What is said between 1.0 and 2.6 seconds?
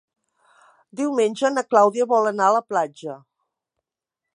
Diumenge na Clàudia vol anar a